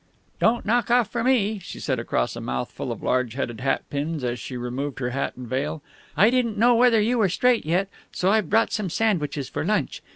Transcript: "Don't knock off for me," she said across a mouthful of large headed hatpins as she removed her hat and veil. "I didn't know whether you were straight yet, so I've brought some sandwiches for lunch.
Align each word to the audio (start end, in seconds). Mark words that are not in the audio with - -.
"Don't 0.39 0.65
knock 0.65 0.89
off 0.89 1.09
for 1.11 1.23
me," 1.23 1.59
she 1.59 1.79
said 1.79 1.99
across 1.99 2.35
a 2.35 2.41
mouthful 2.41 2.91
of 2.91 3.03
large 3.03 3.35
headed 3.35 3.59
hatpins 3.61 4.23
as 4.23 4.39
she 4.39 4.57
removed 4.57 4.97
her 4.97 5.11
hat 5.11 5.33
and 5.37 5.47
veil. 5.47 5.83
"I 6.17 6.31
didn't 6.31 6.57
know 6.57 6.73
whether 6.73 6.99
you 6.99 7.19
were 7.19 7.29
straight 7.29 7.67
yet, 7.67 7.87
so 8.11 8.31
I've 8.31 8.49
brought 8.49 8.71
some 8.71 8.89
sandwiches 8.89 9.47
for 9.47 9.63
lunch. 9.63 10.01